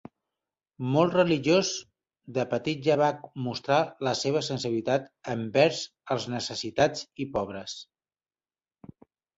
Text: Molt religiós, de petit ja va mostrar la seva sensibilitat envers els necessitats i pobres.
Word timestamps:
Molt 0.93 1.17
religiós, 1.17 1.73
de 2.37 2.45
petit 2.55 2.81
ja 2.89 2.97
va 3.03 3.11
mostrar 3.49 3.79
la 4.09 4.15
seva 4.23 4.43
sensibilitat 4.51 5.07
envers 5.37 5.87
els 6.19 6.29
necessitats 6.39 7.09
i 7.27 7.31
pobres. 7.39 7.81